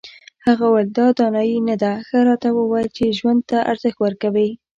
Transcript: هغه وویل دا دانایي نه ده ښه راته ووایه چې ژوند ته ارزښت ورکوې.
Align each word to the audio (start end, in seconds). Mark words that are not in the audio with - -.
هغه 0.45 0.65
وویل 0.67 0.89
دا 0.99 1.07
دانایي 1.17 1.57
نه 1.69 1.75
ده 1.81 1.91
ښه 2.07 2.17
راته 2.27 2.49
ووایه 2.53 2.89
چې 2.95 3.15
ژوند 3.17 3.41
ته 3.49 3.57
ارزښت 3.71 3.97
ورکوې. 4.01 4.49